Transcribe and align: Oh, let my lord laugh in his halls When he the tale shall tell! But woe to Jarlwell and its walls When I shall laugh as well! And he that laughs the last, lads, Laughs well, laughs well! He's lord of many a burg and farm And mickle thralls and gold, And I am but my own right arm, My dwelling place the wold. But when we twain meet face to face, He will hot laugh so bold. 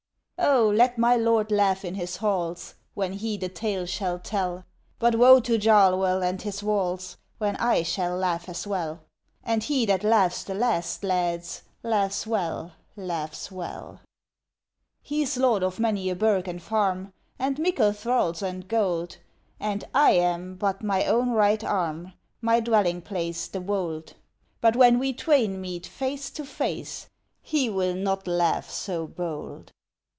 Oh, 0.43 0.71
let 0.75 0.97
my 0.97 1.15
lord 1.17 1.51
laugh 1.51 1.85
in 1.85 1.93
his 1.93 2.17
halls 2.17 2.73
When 2.95 3.13
he 3.13 3.37
the 3.37 3.47
tale 3.47 3.85
shall 3.85 4.17
tell! 4.17 4.65
But 4.97 5.13
woe 5.15 5.39
to 5.41 5.57
Jarlwell 5.59 6.23
and 6.23 6.43
its 6.43 6.63
walls 6.63 7.17
When 7.37 7.55
I 7.57 7.83
shall 7.83 8.17
laugh 8.17 8.49
as 8.49 8.65
well! 8.65 9.01
And 9.43 9.61
he 9.63 9.85
that 9.85 10.03
laughs 10.03 10.43
the 10.43 10.55
last, 10.55 11.03
lads, 11.03 11.61
Laughs 11.83 12.25
well, 12.25 12.71
laughs 12.95 13.51
well! 13.51 14.01
He's 15.03 15.37
lord 15.37 15.61
of 15.61 15.79
many 15.79 16.09
a 16.09 16.15
burg 16.15 16.47
and 16.47 16.61
farm 16.61 17.13
And 17.37 17.59
mickle 17.59 17.93
thralls 17.93 18.41
and 18.41 18.67
gold, 18.67 19.17
And 19.59 19.83
I 19.93 20.11
am 20.13 20.55
but 20.55 20.81
my 20.83 21.05
own 21.05 21.29
right 21.31 21.63
arm, 21.63 22.13
My 22.41 22.59
dwelling 22.61 23.03
place 23.03 23.47
the 23.47 23.61
wold. 23.61 24.15
But 24.59 24.75
when 24.75 24.97
we 24.97 25.13
twain 25.13 25.61
meet 25.61 25.85
face 25.85 26.31
to 26.31 26.45
face, 26.45 27.07
He 27.43 27.69
will 27.69 28.03
hot 28.05 28.25
laugh 28.25 28.71
so 28.71 29.05
bold. 29.05 29.71